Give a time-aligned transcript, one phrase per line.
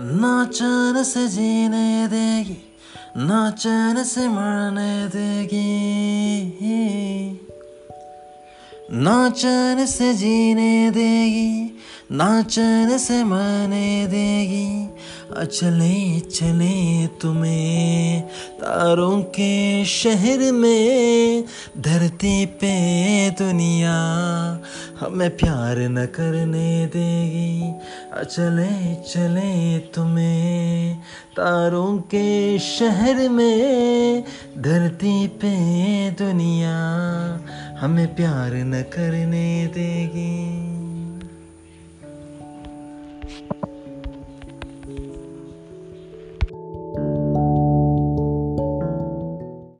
[0.00, 2.56] नाचन से जीने देगी
[3.16, 5.68] नाचन से मरने देगी।
[8.92, 11.78] नाचन से जीने देगी
[12.12, 14.88] नाचन से मरने देगी।
[15.46, 18.22] चले चले तुम्हें
[18.60, 21.44] तारों के शहर में,
[21.78, 23.98] धरती पे दुनिया
[25.00, 27.74] हमें प्यार न करने देगी।
[28.12, 30.98] अचले चले तुम्हें
[31.32, 34.24] तारों के शहर में,
[34.58, 35.54] धरती पे
[36.10, 36.76] दुनिया
[37.80, 40.68] हमें प्यार न करने देगी।